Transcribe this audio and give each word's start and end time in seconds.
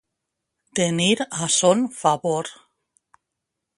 Tenir 0.79 1.27
a 1.29 1.49
son 1.57 1.85
favor. 2.01 2.51